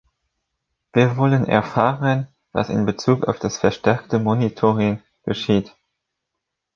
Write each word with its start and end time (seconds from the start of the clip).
Wir 0.93 1.15
wollen 1.17 1.45
erfahren, 1.47 2.27
was 2.53 2.69
in 2.69 2.87
Bezug 2.87 3.27
auf 3.27 3.37
das 3.37 3.59
verstärkte 3.59 4.17
Monitoring 4.17 4.99
geschieht. 5.25 5.75